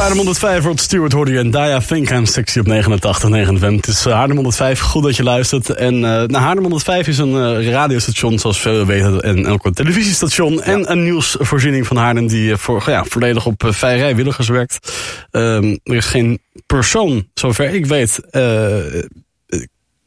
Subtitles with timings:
[0.00, 3.86] Haarlem 105, Rod Stewart hoorde je en Daya Think I'm Sexy op 89, 9 Het
[3.86, 5.70] is uh, Haarlem 105, goed dat je luistert.
[5.70, 9.72] En uh, nou, Haarlem 105 is een uh, radiostation, zoals veel weten, en ook een
[9.72, 10.52] televisiestation.
[10.52, 10.62] Ja.
[10.62, 14.92] En een nieuwsvoorziening van Haarlem die voor, ja, volledig op vrijwilligers werkt.
[15.30, 18.20] Um, er is geen persoon, zover ik weet,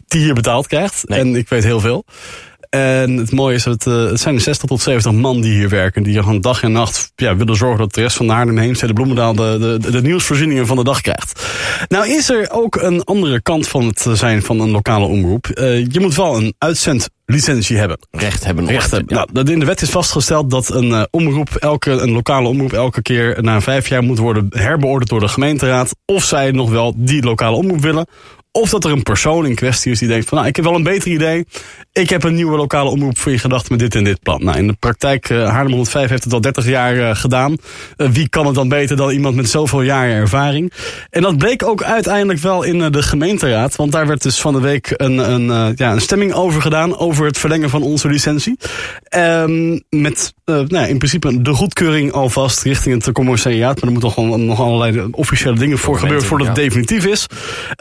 [0.07, 1.07] die hier betaald krijgt.
[1.07, 1.19] Nee.
[1.19, 2.05] En ik weet heel veel.
[2.69, 6.03] En het mooie is, het, uh, het zijn 60 tot 70 man die hier werken.
[6.03, 8.93] Die gewoon dag en nacht ja, willen zorgen dat de rest van de Haarlem Heemstede
[8.93, 11.45] Bloemendaal de, de, de nieuwsvoorzieningen van de dag krijgt.
[11.87, 15.47] Nou is er ook een andere kant van het zijn van een lokale omroep.
[15.53, 17.97] Uh, je moet wel een uitzendlicentie hebben.
[18.11, 18.67] Recht hebben.
[18.67, 19.15] Recht hebben.
[19.15, 19.27] Ja.
[19.31, 23.01] Nou, in de wet is vastgesteld dat een uh, omroep, elke, een lokale omroep, elke
[23.01, 25.95] keer na vijf jaar moet worden herbeoordeeld door de gemeenteraad.
[26.05, 28.07] Of zij nog wel die lokale omroep willen.
[28.51, 30.75] Of dat er een persoon in kwestie is die denkt van nou, ik heb wel
[30.75, 31.45] een beter idee.
[31.91, 34.43] Ik heb een nieuwe lokale omroep voor je gedacht met dit en dit plan.
[34.43, 37.57] Nou, in de praktijk, uh, Haarlem 105 heeft het al 30 jaar uh, gedaan.
[37.97, 40.73] Uh, wie kan het dan beter dan iemand met zoveel jaren ervaring?
[41.09, 43.75] En dat bleek ook uiteindelijk wel in de gemeenteraad.
[43.75, 46.97] Want daar werd dus van de week een, een, ja, een stemming over gedaan.
[46.97, 48.57] Over het verlengen van onze licentie.
[49.15, 53.75] Um, met nou, in principe de goedkeuring alvast richting het commissariaat.
[53.75, 57.25] Maar er moeten nog, nog allerlei officiële dingen voor gebeuren voordat het definitief is.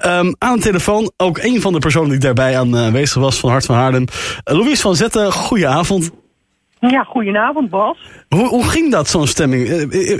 [0.07, 3.67] Um, aan de telefoon ook een van de personen die daarbij aanwezig was van Hart
[3.67, 4.05] van Haarlem.
[4.45, 6.11] Louise van Zetten, goedenavond.
[6.81, 7.99] Ja, goedenavond Bas.
[8.29, 9.69] Hoe, hoe ging dat, zo'n stemming?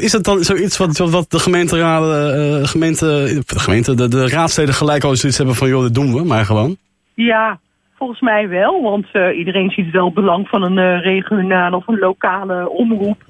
[0.01, 3.07] Is het dan zoiets wat, wat de gemeenteraden, uh, gemeente,
[3.47, 6.45] de, gemeente de, de raadsteden gelijk al zoiets hebben van joh, dit doen we, maar
[6.45, 6.77] gewoon?
[7.15, 7.59] Ja,
[7.95, 11.89] volgens mij wel, want uh, iedereen ziet wel het belang van een uh, regionale of
[11.89, 13.25] een lokale omroep.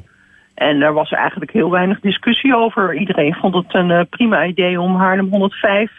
[0.54, 2.94] En er was eigenlijk heel weinig discussie over.
[2.94, 5.90] Iedereen vond het een prima idee om Haarlem 105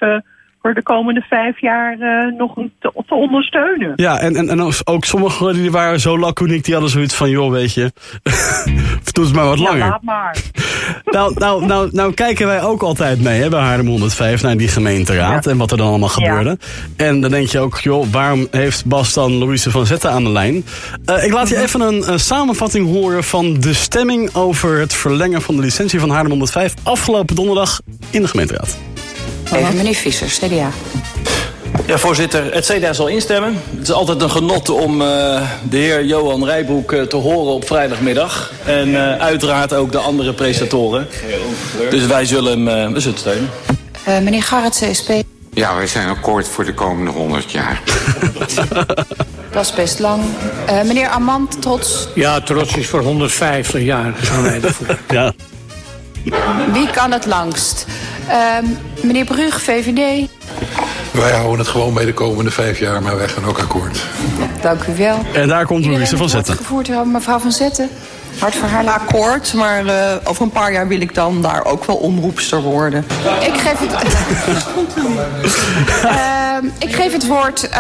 [0.62, 3.92] voor de komende vijf jaar uh, nog te, te, ondersteunen.
[3.96, 7.52] Ja, en, en, en ook sommigen die waren zo laconiek, die hadden zoiets van, joh,
[7.52, 7.92] weet je,
[9.14, 9.78] doe het maar wat langer.
[9.78, 10.38] Ja, laat maar.
[11.06, 14.68] nou, nou, nou, nou kijken wij ook altijd mee hè, bij Haarlem 105 naar die
[14.68, 15.52] gemeenteraad ja.
[15.52, 16.58] en wat er dan allemaal gebeurde.
[16.60, 17.06] Ja.
[17.06, 20.30] En dan denk je ook, joh, waarom heeft Bas dan Louise van Zetten aan de
[20.30, 20.66] lijn?
[21.06, 25.42] Uh, ik laat je even een, een, samenvatting horen van de stemming over het verlengen
[25.42, 28.78] van de licentie van Haarlem 105 afgelopen donderdag in de gemeenteraad.
[29.54, 30.72] Even meneer Visser, CDA.
[31.86, 33.62] Ja, voorzitter, het CDA zal instemmen.
[33.78, 35.08] Het is altijd een genot om uh,
[35.70, 38.52] de heer Johan Rijbroek uh, te horen op vrijdagmiddag.
[38.66, 41.08] En uh, uiteraard ook de andere presentatoren.
[41.90, 43.50] Dus wij zullen hem we zullen steunen.
[44.06, 45.10] meneer Garret, CSP.
[45.54, 47.82] Ja, wij zijn akkoord voor de komende 100 jaar.
[49.52, 50.24] Dat is best lang.
[50.86, 52.08] meneer Amand, trots?
[52.16, 54.14] Ja, trots is voor 150 jaar.
[54.16, 54.98] Gaan wij ervoor.
[55.10, 55.34] ja.
[56.74, 57.86] Wie kan het langst?
[58.30, 58.58] Uh,
[59.02, 60.30] meneer Brug, VVD.
[61.12, 64.00] Wij houden het gewoon bij de komende vijf jaar, maar wij gaan ook akkoord.
[64.62, 65.20] Dank u wel.
[65.34, 66.56] En daar komt Louise van Zetten.
[66.56, 67.90] Gevoerd, mevrouw van Zetten.
[68.40, 68.88] Hart voor haar.
[68.88, 73.06] Akkoord, maar uh, over een paar jaar wil ik dan daar ook wel omroepster worden.
[73.40, 73.92] Ik geef het,
[76.04, 76.58] uh,
[76.90, 77.80] ik geef het woord uh,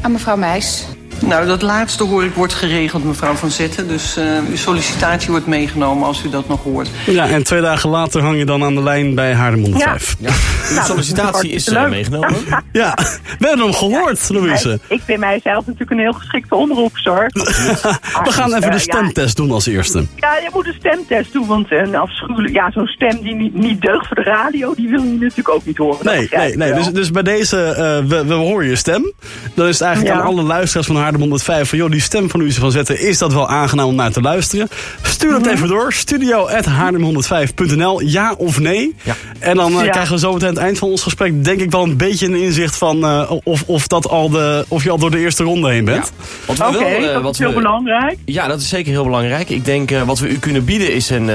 [0.00, 0.84] aan mevrouw Meijs.
[1.26, 3.88] Nou, dat laatste hoor ik wordt geregeld, mevrouw Van Zetten.
[3.88, 6.88] Dus uh, uw sollicitatie wordt meegenomen als u dat nog hoort.
[7.06, 10.16] Ja, en twee dagen later hang je dan aan de lijn bij Haarlem 105.
[10.18, 10.28] Ja.
[10.28, 10.34] ja.
[10.68, 12.36] De nou, sollicitatie is uh, meegenomen.
[12.72, 12.94] ja,
[13.38, 14.80] we hebben hem gehoord, ja, Louise.
[14.88, 17.26] Ik vind mijzelf natuurlijk een heel geschikte omroepster.
[18.24, 20.06] we gaan even de stemtest doen als eerste.
[20.16, 22.54] Ja, je moet een stemtest doen, want een afschuwelijk...
[22.54, 25.64] Ja, zo'n stem die niet, niet deugt voor de radio, die wil je natuurlijk ook
[25.64, 26.04] niet horen.
[26.04, 26.72] Nee, nee, nee.
[26.72, 29.12] Dus, dus bij deze, uh, we, we horen je stem.
[29.54, 31.78] Dan is het eigenlijk aan alle luisteraars van Haarlem Haarlem 105 van...
[31.78, 34.68] joh, die stem van Louise van Zetten, is dat wel aangenaam om naar te luisteren?
[35.02, 35.92] Stuur het even door.
[35.92, 38.94] Studio haarlem105.nl, ja of nee?
[39.02, 39.16] Ja.
[39.38, 39.90] En dan uh, ja.
[39.90, 41.44] krijgen we zo meteen aan het eind van ons gesprek...
[41.44, 44.82] denk ik wel een beetje een inzicht van uh, of, of, dat al de, of
[44.82, 46.12] je al door de eerste ronde heen bent.
[46.46, 46.68] Ja.
[46.68, 48.18] Okay, uh, dat is heel we, belangrijk.
[48.24, 49.48] Ja, dat is zeker heel belangrijk.
[49.48, 51.30] Ik denk wat we u kunnen bieden is een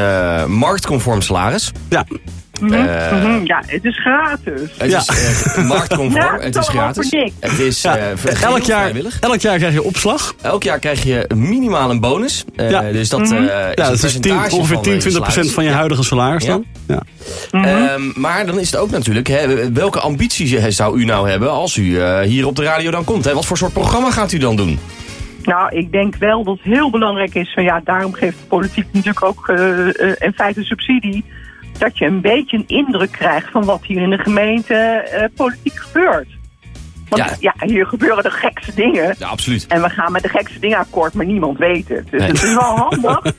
[0.52, 1.72] marktconform salaris.
[1.90, 2.06] Ja.
[2.60, 2.88] Mm -hmm.
[2.88, 3.46] uh, mm -hmm.
[3.46, 4.62] Ja, het is gratis.
[4.78, 5.00] Het ja.
[5.00, 7.12] is uh, marktconform, ja, het is gratis.
[7.40, 7.98] Het is ja.
[7.98, 10.36] uh, elk, jaar, elk jaar krijg je opslag.
[10.42, 12.46] Elk jaar krijg je minimaal een bonus.
[12.56, 12.82] ja.
[12.92, 13.44] Dus dat mm -hmm.
[13.44, 16.66] is ja, dat is 10, ongeveer 10, 20 procent van je huidige salaris dan.
[16.88, 17.02] Ja.
[17.94, 21.78] Um, maar dan is het ook natuurlijk, hè, welke ambities zou u nou hebben als
[21.78, 23.26] u hier op de radio dan komt?
[23.26, 23.34] Hè?
[23.34, 24.80] Wat voor soort programma gaat u dan doen?
[25.44, 27.54] Nou, ik denk wel dat het heel belangrijk is.
[27.54, 29.48] Van, ja, daarom geeft de politiek natuurlijk ook
[30.20, 31.24] in feite subsidie
[31.80, 35.76] dat je een beetje een indruk krijgt van wat hier in de gemeente uh, politiek
[35.76, 36.28] gebeurt.
[37.10, 37.54] Want ja.
[37.58, 37.68] ja.
[37.68, 39.16] hier gebeuren de gekste dingen.
[39.20, 39.68] Ja, absoluut.
[39.68, 42.10] En we gaan met de gekste dingen akkoord, maar niemand weet het.
[42.10, 42.30] Dus nee.
[42.30, 43.22] het is wel handig.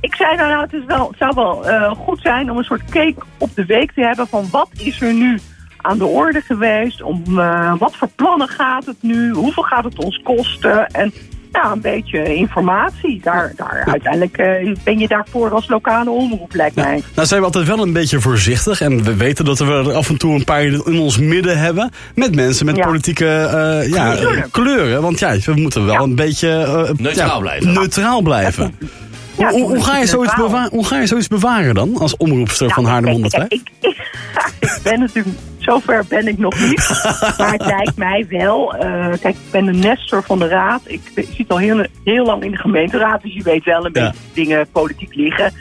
[0.00, 2.64] Ik zei nou, nou het, is wel, het zou wel uh, goed zijn om een
[2.64, 5.38] soort cake op de week te hebben van wat is er nu
[5.76, 7.02] aan de orde geweest?
[7.02, 9.32] Om uh, wat voor plannen gaat het nu?
[9.32, 10.86] Hoeveel gaat het ons kosten?
[10.86, 11.12] En
[11.52, 13.20] ja, een beetje informatie.
[13.22, 17.02] Daar, daar, Uiteindelijk eh, ben je daarvoor als lokale omroep, lijkt mij.
[17.14, 18.80] Nou zijn we altijd wel een beetje voorzichtig.
[18.80, 21.90] En we weten dat we er af en toe een paar in ons midden hebben.
[22.14, 22.84] Met mensen met Ja.
[22.86, 24.50] politieke eh, ja, Kleuren.
[24.50, 25.02] kleuren.
[25.02, 26.00] Want ja, we moeten wel Ja.
[26.00, 26.48] een beetje...
[26.48, 27.72] eh, Neutraal ja, blijven.
[27.72, 28.74] Neutraal blijven.
[29.38, 30.48] Ja, hoe, hoe, ga je zoiets neutraal.
[30.62, 31.96] bewa- hoe ga je zoiets bewaren dan?
[31.98, 33.48] Als omroepster van Haarlem kijk, 105?
[33.48, 33.96] kijk, Ik, ik,
[34.76, 35.36] ik ben natuurlijk,
[35.70, 37.02] zover ben ik nog niet.
[37.38, 38.74] maar het lijkt mij wel.
[38.74, 40.80] eh, kijk, ik ben de nestor van de raad.
[40.84, 43.90] Ik, ik zit al heel, heel lang in de gemeenteraad, dus je weet wel een
[43.92, 44.04] Ja.
[44.10, 45.52] beetje dingen politiek liggen.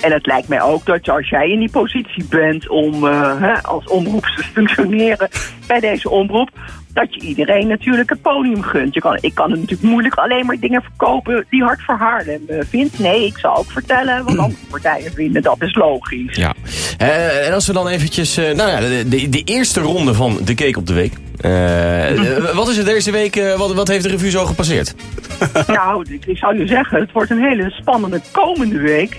[0.00, 3.62] En het lijkt mij ook dat als jij in die positie bent om eh, hè,
[3.62, 5.28] als omroep te functioneren
[5.66, 6.50] bij deze omroep,
[6.92, 8.94] dat je iedereen natuurlijk het podium gunt.
[8.94, 12.58] Je kan, ik kan natuurlijk moeilijk alleen maar dingen verkopen die hard voor Haarlem eh,
[12.68, 12.98] vindt.
[12.98, 15.42] Nee, ik zal ook vertellen wat andere partijen vinden.
[15.42, 16.36] Dat is logisch.
[16.36, 16.54] Ja.
[16.98, 18.36] Eh, en als we dan eventjes...
[18.36, 21.12] nou ja, de, de, de eerste ronde van de Cake op de Week.
[22.54, 23.54] Wat is er deze week...
[23.56, 24.94] wat, wat heeft de revue zo gepasseerd?
[25.66, 29.18] Nou, ik, ik zou je zeggen, het wordt een hele spannende komende week.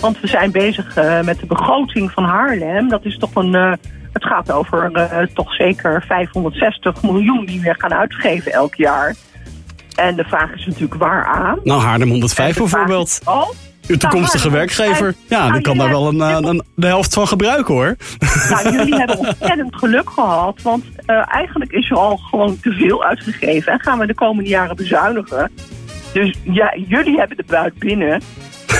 [0.00, 2.88] Want we zijn bezig eh, met de begroting van Haarlem.
[2.88, 3.54] Dat is toch een.
[3.54, 3.72] eh,
[4.12, 9.14] het gaat over eh, toch zeker 560 miljoen die we gaan uitgeven elk jaar.
[9.94, 11.58] En de vraag is natuurlijk waaraan.
[11.64, 13.08] Nou, Haarlem 105 En de vraag bijvoorbeeld.
[13.08, 13.48] is- Oh,
[13.86, 15.14] Uw toekomstige Nou, werkgever.
[15.28, 17.96] Haarlem Ja, die kan daar wel een, een, de helft van gebruiken hoor.
[18.50, 20.62] Nou, jullie hebben ontzettend geluk gehad.
[20.62, 20.84] Want
[21.28, 23.72] eigenlijk is er al gewoon te veel uitgegeven.
[23.72, 25.50] En gaan we de komende jaren bezuinigen.
[26.12, 28.22] Dus ja, jullie hebben de buit binnen.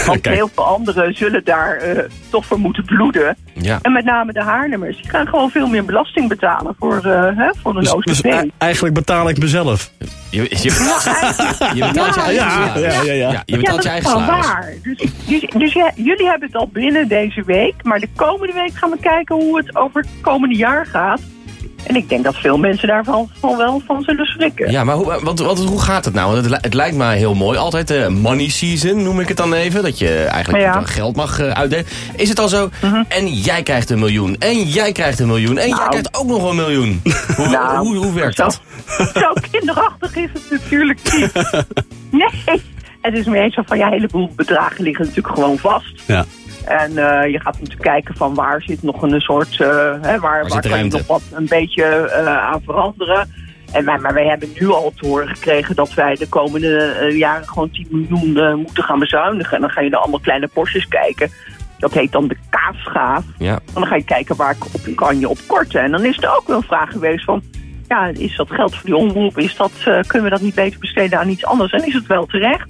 [0.13, 0.35] Want Kijk.
[0.37, 3.37] heel veel anderen zullen daar eh, toch voor moeten bloeden.
[3.55, 3.79] Ja.
[3.83, 4.97] En met name de Haarlemmers.
[5.03, 8.05] Die gaan gewoon veel meer belasting betalen voor, eh hè, voor een Dus, OCP.
[8.05, 9.91] dus e- eigenlijk betaal ik mezelf.
[10.31, 10.47] Je, je,
[11.75, 12.83] je betaalt je eigen Ja, salaris.
[12.95, 13.43] ja, ja, ja.
[13.47, 14.47] je ja, betaalt dat je is eigen salaris.
[14.47, 14.73] waar.
[14.83, 17.75] Dus, dus, dus ja, jullie hebben het al binnen deze week.
[17.83, 21.21] Maar de komende week gaan we kijken hoe het over het komende jaar gaat.
[21.85, 24.71] En ik denk dat veel mensen daarvan van wel van zullen schrikken.
[24.71, 26.37] Ja, maar hoe, want, want hoe gaat het nou?
[26.37, 27.59] Het, het lijkt mij heel mooi.
[27.59, 29.83] Altijd de money season noem ik het dan even.
[29.83, 30.73] Dat je eigenlijk Ja.
[30.73, 31.87] dan geld mag eh, uitdelen.
[32.17, 32.69] Is het al zo?
[33.09, 34.37] En jij krijgt een miljoen.
[34.39, 35.59] En jij krijgt een miljoen.
[35.59, 35.89] En jij Nou.
[35.89, 37.01] krijgt ook nog een miljoen.
[37.37, 38.61] Hoe, Nou, hoe, hoe werkt zo, dat?
[39.15, 41.33] Zo kinderachtig is het natuurlijk niet.
[42.11, 42.63] Nee,
[43.01, 46.03] het is meer zo van ja, een heleboel bedragen liggen natuurlijk gewoon vast.
[46.07, 46.25] Ja.
[46.69, 50.49] En eh, je gaat natuurlijk kijken van waar zit nog een soort, eh, hè, waar,
[50.49, 53.31] waar, kan je nog wat een beetje eh, aan veranderen.
[53.73, 57.49] En wij, maar wij hebben nu al te horen gekregen dat wij de komende jaren
[57.49, 59.55] gewoon 10 miljoen moeten gaan bezuinigen.
[59.55, 61.31] En dan ga je naar allemaal kleine postjes kijken.
[61.79, 63.25] Dat heet dan de kaasschaaf.
[63.39, 63.53] Ja.
[63.53, 65.83] En dan ga je kijken waar ik op kan je op korten.
[65.83, 67.43] En dan is er ook wel een vraag geweest van...
[67.89, 69.39] Ja, is dat geld voor die omroep?
[69.39, 71.73] Is dat, kunnen we dat niet beter besteden aan iets anders?
[71.73, 72.69] En is het wel terecht?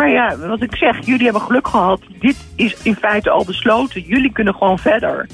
[0.00, 2.00] Maar ja, wat ik zeg, jullie hebben geluk gehad.
[2.18, 4.00] Dit is in feite al besloten.
[4.00, 5.26] Jullie kunnen gewoon verder.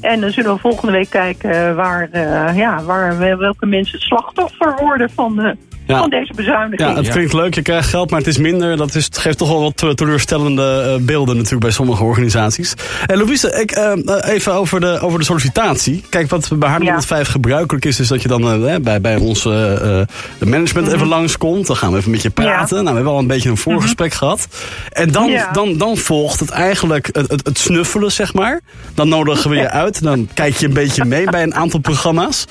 [0.00, 4.76] En dan zullen we volgende week kijken waar, eh, ja, waar welke mensen het slachtoffer
[4.76, 5.98] worden van, eh, Ja.
[5.98, 6.80] van deze bezuiniging.
[6.90, 8.76] Ja, het klinkt leuk, je krijgt geld, maar het is minder.
[8.76, 12.74] Dat is, het geeft toch wel wat te- teleurstellende eh, beelden natuurlijk bij sommige organisaties.
[13.06, 16.04] En Louise, ik, eh, eh, even over de, over de sollicitatie.
[16.08, 16.92] Kijk, wat bij Haarlem Ja.
[16.94, 20.06] 105 gebruikelijk is, is dat je dan eh, bij, bij ons eh, eh,
[20.38, 21.66] de management even langskomt.
[21.66, 22.76] Dan gaan we even met je praten.
[22.76, 24.48] Nou, we hebben al een beetje een voorgesprek gehad.
[24.92, 25.52] En dan, Ja.
[25.52, 28.60] dan, dan volgt het eigenlijk het, het, het snuffelen, zeg maar.
[28.94, 30.02] Dan nodigen we je uit.
[30.02, 32.44] Dan kijk je een beetje mee bij een aantal programma's.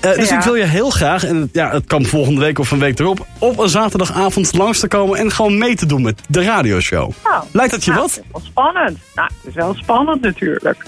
[0.00, 0.36] Eh, dus Ja.
[0.36, 2.98] ik wil je heel graag, en het- ja, het kan volgende week of een week
[2.98, 7.10] erop, op een zaterdagavond langs te komen en gewoon mee te doen met de radioshow.
[7.24, 8.14] Nou, Lijkt dat je nou, wat?
[8.14, 8.98] Het is wel spannend.
[9.14, 10.84] Nou, het is wel spannend natuurlijk.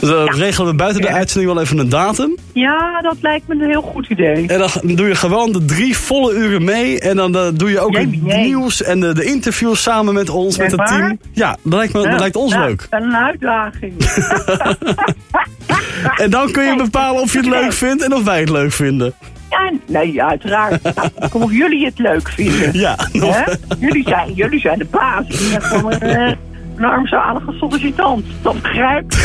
[0.00, 2.36] Dus, eh, regelen we buiten de uitzending wel even een datum.
[2.52, 4.46] Ja, dat lijkt me een heel goed idee.
[4.46, 7.00] En dan doe je gewoon de drie volle uren mee.
[7.00, 10.30] En dan eh, doe je ook het Jee, nieuws en de, de interviews samen met
[10.30, 10.98] ons, Echt met het waar?
[10.98, 11.18] team.
[11.32, 12.86] Ja, dat lijkt, me, dat lijkt ons leuk.
[12.90, 13.94] Een uitdaging.
[16.16, 18.72] En dan kun je bepalen of je het leuk vindt en of wij het leuk
[18.72, 19.14] vinden.
[19.88, 20.82] Ja, nee, uiteraard.
[20.94, 22.78] Nou, Kom of jullie het leuk vinden.
[22.78, 23.42] Ja, Hè?
[23.78, 25.24] Jullie, zijn, jullie zijn de baas.
[25.72, 26.32] Een, eh,
[26.76, 28.24] een armzalige sollicitant.
[28.42, 29.18] Dat begrijp ik.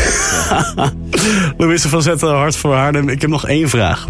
[1.58, 3.08] Louise van Zetten, Hart voor Haarlem.
[3.08, 4.06] Ik heb nog één vraag.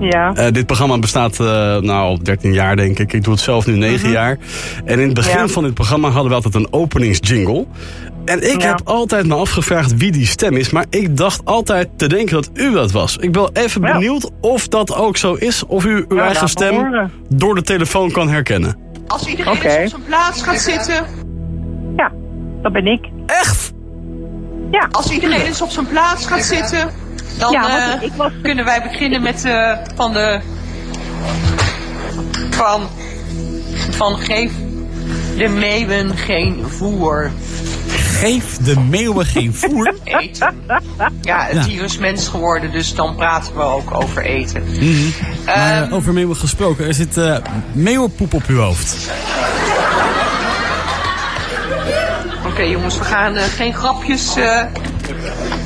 [0.00, 0.34] Ja.
[0.34, 3.12] Eh, dit programma bestaat eh, nou al 13 jaar, denk ik.
[3.12, 4.38] Ik doe het zelf nu 9 jaar.
[4.84, 5.40] En in het begin Mhm.
[5.46, 5.48] Ja.
[5.48, 7.66] van dit programma hadden we altijd een openingsjingle.
[8.28, 8.68] En ik Ja.
[8.68, 10.70] heb altijd me afgevraagd wie die stem is.
[10.70, 13.16] Maar ik dacht altijd te denken dat u dat was.
[13.16, 13.92] Ik ben even Ja.
[13.92, 15.66] benieuwd of dat ook zo is.
[15.66, 17.12] Of u uw Ja, eigen stem horen.
[17.28, 18.76] door de telefoon kan herkennen.
[19.06, 21.04] Als iedereen eens op zijn plaats gaat zitten.
[21.96, 22.12] ja,
[22.62, 23.08] dat ben ik.
[23.26, 23.72] Echt?
[24.70, 24.88] Ja.
[24.90, 26.90] Als iedereen eens op zijn plaats gaat zitten.
[27.38, 30.40] Dan Ja, eh, ik was- kunnen wij beginnen met eh, van de.
[32.50, 32.80] Van.
[33.90, 34.52] Van geef
[35.36, 37.30] de meeuwen geen voer.
[38.18, 39.94] Geef de meeuwen geen voer.
[40.04, 40.54] Eten.
[41.22, 41.62] Ja, het Ja.
[41.62, 44.62] dier is mens geworden, dus dan praten we ook over eten.
[45.46, 47.36] Maar Ehm, eh, over meeuwen gesproken, er zit eh,
[47.72, 49.10] meeuwenpoep op uw hoofd.
[52.46, 54.34] Oké jongens, we gaan eh, geen grapjes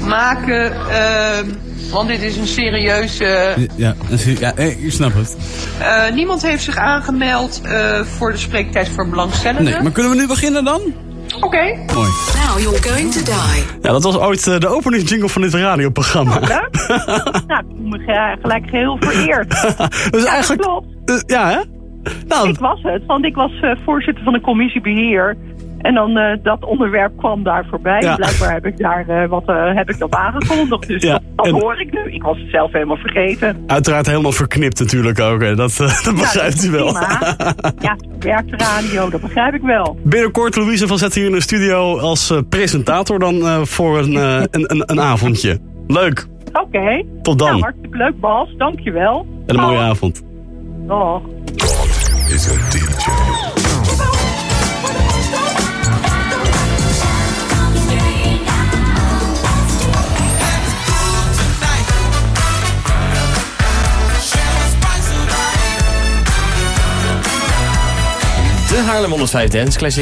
[0.06, 1.46] maken, ehm,
[1.90, 3.54] want dit is een serieuze...
[3.76, 3.94] Ja,
[4.36, 5.36] ja eh, ik snap het.
[6.14, 7.60] Niemand heeft zich aangemeld
[8.18, 9.72] voor de spreektijd voor belangstellenden.
[9.72, 10.80] Nee, maar kunnen we nu beginnen dan?
[11.40, 11.64] Oké.
[11.94, 12.10] Mooi.
[12.46, 13.64] Now you're going to die.
[13.82, 16.38] Ja, dat was ooit eh, de openingsjingle van dit radioprogramma.
[16.40, 16.48] Leuk.
[17.46, 19.50] nou, ik voel me ge- gelijk geheel vereerd.
[20.12, 20.62] dus ja, eigenlijk...
[20.62, 21.22] dat klopt.
[21.26, 21.58] eh, ja, hè?
[22.26, 25.36] Nou, Ik was het, want ik was eh, voorzitter van de commissie beheer.
[25.82, 28.00] En dan eh, dat onderwerp kwam daar voorbij.
[28.00, 28.14] Ja.
[28.16, 30.88] Blijkbaar heb ik daar eh, wat eh, heb ik dat aangekondigd.
[30.88, 32.12] Dus Ja, dat, dat en- hoor ik nu.
[32.12, 33.62] Ik was het zelf helemaal vergeten.
[33.66, 35.40] uiteraard helemaal verknipt natuurlijk ook.
[35.42, 35.54] Hè.
[35.54, 36.84] Dat, dat begrijpt Ja, u wel.
[36.92, 37.36] prima.
[37.78, 39.98] Ja, werkt radio, dat begrijp ik wel.
[40.02, 44.48] Binnenkort Louise van Zet hier in de studio als presentator dan eh, voor een, een,
[44.50, 45.58] een, een avondje.
[45.86, 46.26] Leuk.
[46.52, 47.02] Oké.
[47.22, 47.48] Tot dan.
[47.48, 49.26] Nou, hartstikke leuk Bas, dankjewel.
[49.46, 50.22] En een mooie avond.
[50.86, 51.20] Dag.
[52.34, 53.61] is a DJ.
[68.72, 69.90] De Haarlem 105 Dance Classic.